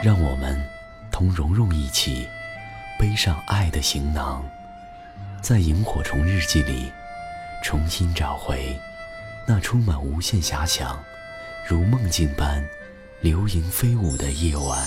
[0.00, 0.56] 让我们
[1.10, 2.28] 同蓉蓉一起
[3.00, 4.44] 背上爱的行囊，
[5.42, 6.92] 在萤火虫日记里
[7.64, 8.78] 重新找回
[9.44, 10.96] 那充满无限遐想、
[11.66, 12.64] 如梦境般
[13.20, 14.86] 流萤飞舞的夜晚。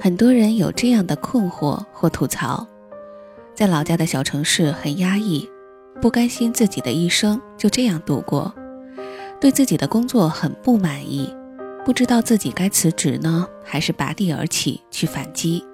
[0.00, 2.66] 很多人有这样的困惑或吐槽：
[3.54, 5.48] 在老家的小城市很压抑。
[6.00, 8.54] 不甘心自己的一生就这样度过，
[9.40, 11.34] 对自己的工作很不满意，
[11.84, 15.64] 不知道自己该辞职呢，还是拔地而起去反击。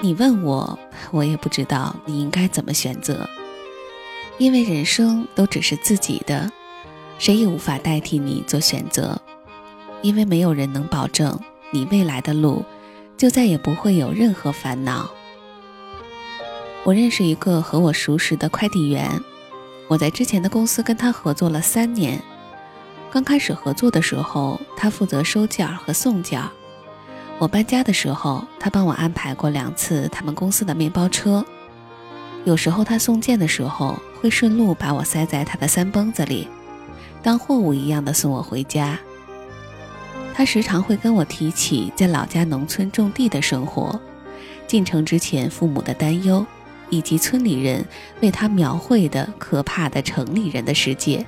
[0.00, 0.78] 你问我，
[1.10, 3.28] 我也不知道你应该怎么选择，
[4.38, 6.48] 因为人生都只是自己的，
[7.18, 9.20] 谁也无法代替你做选择，
[10.02, 11.36] 因为没有人能保证
[11.72, 12.64] 你未来的路
[13.16, 15.10] 就再也不会有任何烦恼。
[16.84, 19.08] 我认识一个和我熟识的快递员，
[19.88, 22.20] 我在之前的公司跟他合作了三年。
[23.10, 26.50] 刚开始合作的时候，他负责收件儿和送件儿。
[27.38, 31.42] 我搬家的时候，他帮我安排过两次他们公司的面包车。
[32.44, 36.46] 有时候他送件的时候，会顺路把我塞在他的三蹦子里，
[37.22, 38.98] 当货物一样的送我回家。
[40.34, 43.98] 他时常会跟我提起在老家农村种地的生活，
[44.66, 46.44] 进城之前父母的担忧。
[46.90, 47.84] 以及村里人
[48.20, 51.24] 为他描绘的可怕的城里人的世界。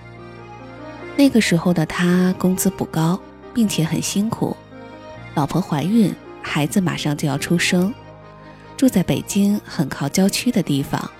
[1.16, 3.18] 那个时候的他工资不高，
[3.54, 4.56] 并且很辛苦，
[5.34, 7.92] 老婆怀孕，孩子马上就要出生，
[8.76, 11.10] 住在北京很靠郊区的地方。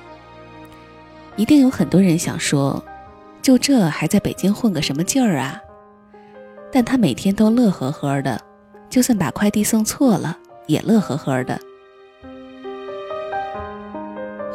[1.36, 2.84] 一定有很多人想说，
[3.40, 5.60] 就这还在北京混个什么劲儿啊？
[6.72, 8.40] 但他每天都乐呵呵的，
[8.90, 10.36] 就算把快递送错了，
[10.66, 11.58] 也乐呵呵的。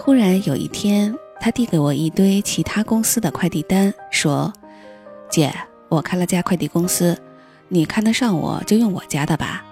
[0.03, 4.51] 忽然有一天，他递给我一堆其他公司的快递单，说
[5.29, 5.53] ：“姐，
[5.89, 7.15] 我开了家快递公司，
[7.67, 9.63] 你看得上我就用我家的吧。”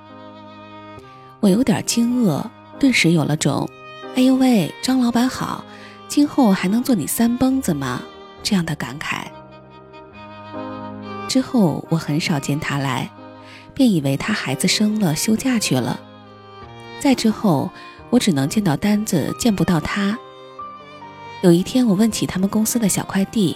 [1.41, 2.45] 我有点惊愕，
[2.77, 3.67] 顿时有了种
[4.15, 5.65] “哎呦喂，张老板好，
[6.07, 8.03] 今后还能做你三蹦子吗？”
[8.43, 9.23] 这样的感慨。
[11.27, 13.09] 之后我很少见他来，
[13.73, 15.99] 便以为他孩子生了休假去了。
[16.99, 17.71] 再之后。
[18.09, 20.17] 我只能见到单子，见不到他。
[21.41, 23.55] 有一天，我问起他们公司的小快递，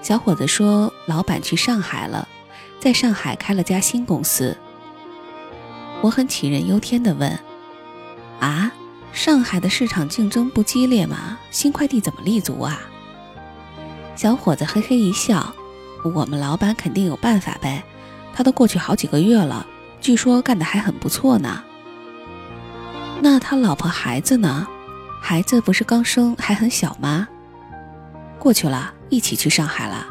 [0.00, 2.26] 小伙子说老板去上海了，
[2.80, 4.56] 在上海开了家新公司。
[6.00, 7.38] 我很杞人忧天地问
[8.40, 8.72] ：“啊，
[9.12, 11.38] 上海的市场竞争不激烈吗？
[11.50, 12.80] 新快递怎么立足啊？”
[14.16, 15.54] 小伙子嘿嘿一笑
[16.14, 17.84] ：“我们老板肯定有办法呗，
[18.34, 19.64] 他都过去好几个月了，
[20.00, 21.62] 据说干得还很不错呢。”
[23.24, 24.66] 那他老婆孩子呢？
[25.20, 27.28] 孩子不是刚生还很小吗？
[28.36, 30.04] 过去了，一起去上海了。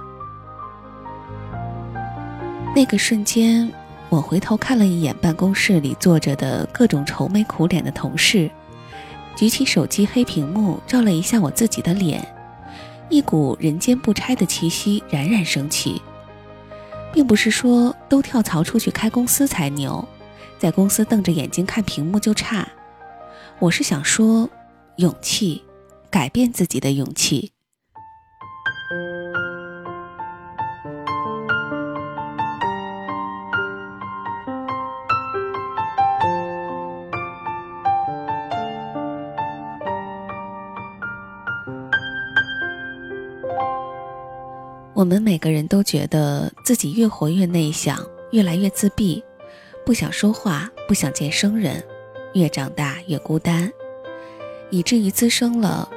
[2.74, 3.70] 那个瞬间，
[4.08, 8.50] 我回头看了一眼办公室里坐着的各种愁眉苦脸的同事，
[9.36, 12.26] 举起手机黑屏幕照了一下我自己的脸，
[13.10, 16.02] 一股人间不拆的气息冉冉升起。
[17.12, 20.08] 并不是说都跳槽出去开公司才牛，
[20.58, 22.66] 在公司瞪着眼睛看屏幕就差。
[23.62, 24.50] 我是想说，
[24.96, 25.64] 勇气，
[26.10, 27.52] 改变自己的勇气。
[44.96, 49.24] 我们每个人都觉得自己越活越内向，越来越自闭，
[49.86, 51.84] 不想说话，不想见生人。
[52.34, 53.72] 越长大越孤单，
[54.70, 55.90] 以至于滋生了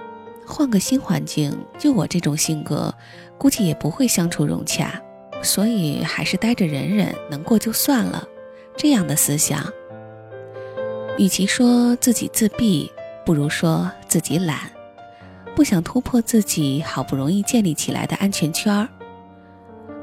[0.47, 2.95] 换个新环境，就我这种性格，
[3.39, 5.01] 估计也不会相处融洽，
[5.43, 8.27] 所以还是待着忍忍，能过就算了。
[8.77, 9.65] 这样的思想，
[11.17, 12.91] 与其说自己自闭，
[13.25, 14.59] 不如说自己懒，
[15.55, 18.89] 不想突破自己好不容易建立起来的安全圈儿。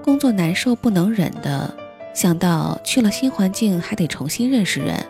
[0.02, 1.76] 工作难受不能忍的，
[2.14, 5.06] 想到去了新环境还得重新认识人。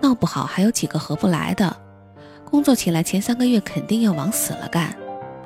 [0.00, 1.76] 闹不好还有几个合不来的，
[2.44, 4.94] 工作起来前三个月肯定要往死了干，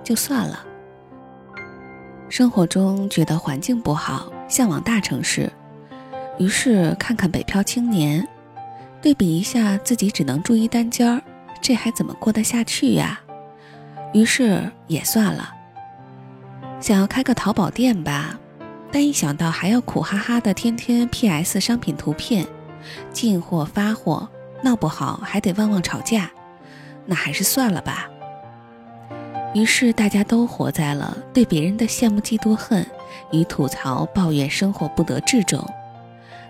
[0.02, 0.64] 就算了。
[2.28, 5.50] 生活中觉得环境不好，向往大城市，
[6.38, 8.26] 于是看看北漂青年，
[9.00, 11.22] 对比一下自己只能住一单间儿，
[11.60, 13.20] 这还怎么过得下去呀？
[14.12, 15.54] 于是也算了。
[16.80, 18.38] 想要开个淘宝店吧，
[18.92, 22.46] 但一想到还要苦哈哈的天天 PS 商品图片，
[23.12, 24.28] 进货发货，
[24.62, 26.30] 闹不好还得旺旺吵架，
[27.06, 28.08] 那还是算了吧。
[29.54, 32.86] 于是大家都活在了对别人的羡慕、嫉妒、恨
[33.32, 35.64] 与吐槽、抱怨生活不得志中，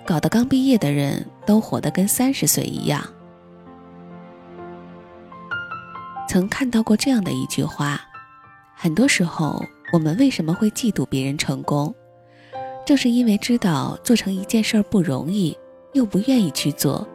[0.04, 3.04] 搞得刚毕业的人都活得跟三十岁一样。
[6.28, 8.00] 曾看到过这样的一句话：
[8.75, 11.94] 很多时候，我们为什么会嫉妒别人成功，
[12.84, 15.56] 正是因为知道做成一件事儿不容易，
[15.93, 17.06] 又不愿意去做，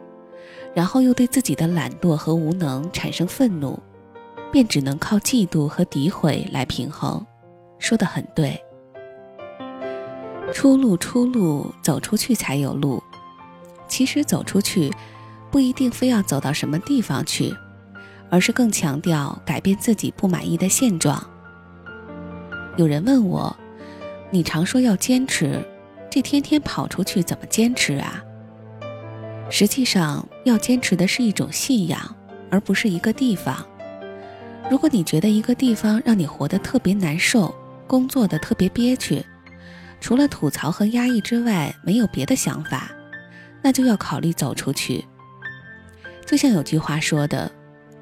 [0.74, 3.78] 然后又对自己的懒惰和无能产生愤怒。
[4.52, 7.26] 便只能靠嫉妒和诋毁来平衡，
[7.80, 8.56] 说的很对。
[10.52, 13.02] 出路，出路，走出去才有路。
[13.88, 14.92] 其实走出去，
[15.50, 17.52] 不一定非要走到什么地方去，
[18.30, 21.20] 而是更强调改变自己不满意的现状。
[22.76, 23.56] 有人问我，
[24.30, 25.60] 你常说要坚持，
[26.08, 28.22] 这天天跑出去怎么坚持啊？
[29.50, 32.00] 实际上，要坚持的是一种信仰，
[32.50, 33.64] 而不是一个地方。
[34.70, 37.54] 如果你觉得一个地方让你活得特别难受，
[37.86, 39.24] 工作的特别憋屈，
[40.00, 42.90] 除了吐槽和压抑之外没有别的想法，
[43.62, 45.04] 那就要考虑走出去。
[46.26, 47.52] 就像有句话说的：“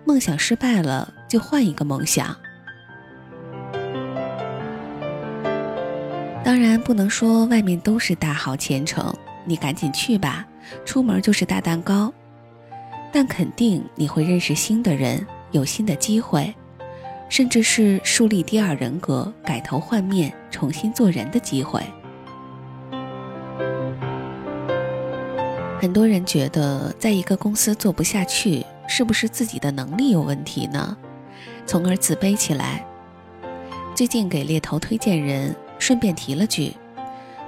[0.07, 2.35] 梦想失败了，就换一个梦想。”
[6.45, 9.13] 当然不能说外面都是大好前程，
[9.45, 10.47] 你赶紧去吧，
[10.85, 12.13] 出门就是大蛋糕。
[13.13, 15.27] 但肯定你会认识新的人。
[15.53, 16.55] 有新的机会，
[17.29, 21.79] 甚至是树立第二人格、改头换面、重新做人的机会。
[25.79, 30.97] 很多人觉得，在一个公司做不下去，是不是自己的能力有问题呢？
[31.67, 32.83] 从而自卑起来。
[33.95, 36.75] 最近给猎头推荐人，顺便提了句：“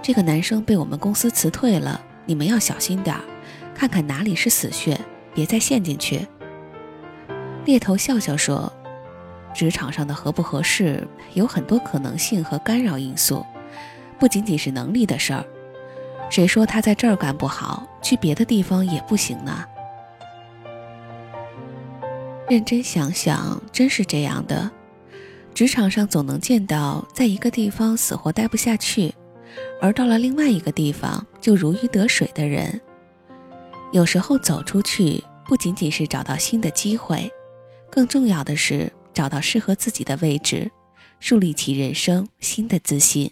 [0.02, 3.22] 这个男生被我们公司辞退了，你们要小心点儿，
[3.74, 4.98] 看看哪里是死穴，
[5.34, 6.26] 别再陷进去。”
[7.64, 8.72] 猎头笑笑说
[9.54, 13.44] ：“职场上的合不合适有很多可能性和干扰因素，
[14.18, 15.44] 不仅仅是能力的事儿。
[16.30, 19.64] 谁说他在这儿干不好，去别的地方也不行呢？
[22.48, 24.70] 认真想想，真是这样的。
[25.54, 29.14] 职场上总能见到，在一个地方死活待不下去，
[29.80, 32.80] 而到了另外一个地方就如鱼得水的人。
[33.92, 37.30] 有时候走出去，不仅仅是找到新的机会。”
[37.90, 40.68] 更重要的是找到适合自己的位置，
[41.20, 43.30] 树立起人生新的自信。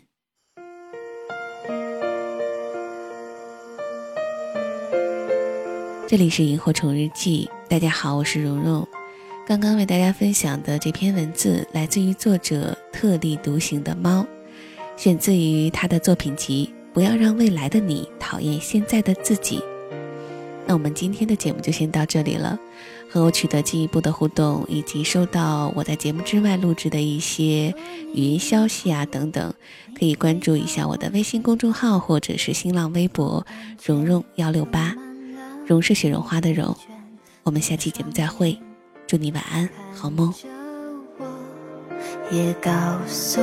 [6.06, 8.86] 这里是萤火虫日记，大家好，我是蓉蓉。
[9.44, 14.24] 刚刚为大家分享的这篇文字来自于作者特立独行的猫，
[14.96, 19.58] 选自于他的作品集《不要让未来的你讨厌现在的自己》。
[20.66, 22.58] 那我们今天的节目就先到这里了。
[23.10, 27.74] 和我取得进一步的互动，以及收到我在节目之外录制的一些
[28.14, 29.52] 语音消息啊等等，
[29.98, 33.46] 可以关注一下我的微信公众号或者是新浪微博
[33.84, 34.96] “蓉蓉幺六八”，
[35.68, 36.74] 蓉是雪绒花的蓉。
[37.42, 38.58] 我们下期节目再会，
[39.06, 40.32] 祝你晚安，好梦。
[42.30, 42.70] 也告
[43.06, 43.42] 诉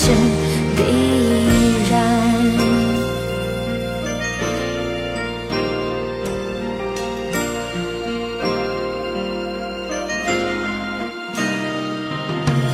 [0.00, 0.12] 是
[0.76, 0.80] 必
[1.90, 1.92] 然。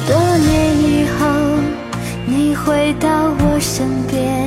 [0.07, 0.53] 多年
[0.83, 0.85] 以
[1.19, 1.25] 后，
[2.27, 3.09] 你回到
[3.41, 4.47] 我身边，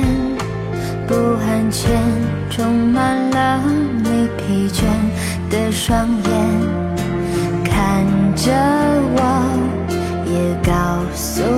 [1.08, 2.00] 不安全
[2.48, 3.60] 充满了
[4.04, 4.84] 你疲倦
[5.50, 6.30] 的双眼，
[7.64, 8.06] 看
[8.36, 8.52] 着
[9.16, 9.20] 我，
[10.26, 10.32] 也
[10.64, 10.72] 告
[11.12, 11.57] 诉我，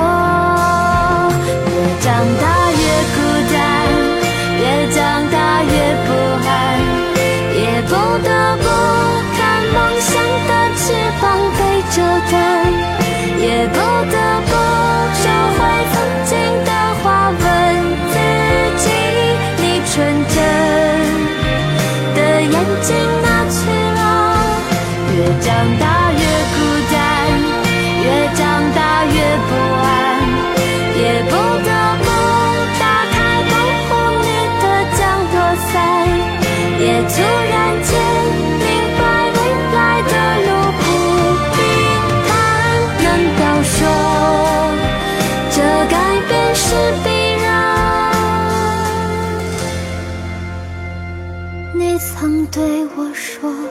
[25.61, 26.57] 长大越孤
[26.91, 26.97] 单
[28.03, 28.41] 越长
[28.73, 29.13] 大越
[29.47, 29.85] 不安
[30.97, 31.69] 也不得
[32.01, 32.05] 不
[32.79, 33.13] 打开
[33.51, 33.53] 保
[33.85, 33.89] 护
[34.23, 34.25] 你
[34.59, 34.63] 的
[34.97, 34.99] 降
[35.31, 35.35] 落
[35.67, 35.71] 伞
[36.79, 37.13] 也突
[37.51, 37.53] 然
[37.83, 37.89] 间
[38.57, 38.65] 明
[38.97, 39.01] 白
[39.35, 39.37] 未
[39.75, 39.77] 来
[40.09, 40.13] 的
[40.47, 40.49] 路
[40.79, 40.83] 不
[41.53, 41.55] 平
[42.25, 42.29] 坦。
[43.03, 43.05] 难
[43.37, 43.71] 道说
[45.51, 45.55] 这
[45.91, 45.95] 改
[46.27, 46.65] 变是
[47.03, 47.07] 必
[47.43, 47.45] 然
[51.75, 52.59] 你曾对
[52.95, 53.70] 我说。